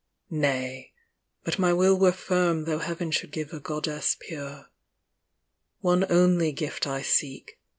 Nay! 0.33 0.93
but 1.43 1.59
my 1.59 1.71
will 1.73 1.95
were 1.95 2.11
firm, 2.11 2.63
though 2.63 2.79
Heaven 2.79 3.11
should 3.11 3.29
give 3.31 3.53
A 3.53 3.59
Goddess 3.59 4.17
pure. 4.19 4.69
One 5.81 6.11
only 6.11 6.51
gift 6.51 6.87
I 6.87 7.03
seek. 7.03 7.59